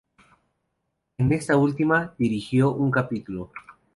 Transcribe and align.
En 1.19 1.31
esta 1.31 1.57
última, 1.57 2.15
dirigió 2.17 2.71
un 2.73 2.89
capítulo. 2.89 3.51